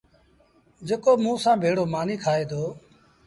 جيڪو 0.87 1.11
موٚنٚ 1.23 1.41
سآݩٚ 1.43 1.61
ڀيڙو 1.61 1.83
مآݩيٚ 1.93 2.21
کآئي 2.23 2.43
دو 2.51 2.61